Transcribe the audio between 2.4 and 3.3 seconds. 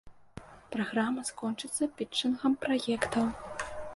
праектаў.